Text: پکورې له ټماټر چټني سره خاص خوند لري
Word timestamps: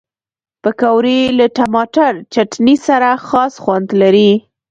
پکورې 0.63 1.19
له 1.37 1.45
ټماټر 1.55 2.13
چټني 2.33 2.75
سره 2.87 3.09
خاص 3.27 3.53
خوند 3.63 3.87
لري 4.01 4.31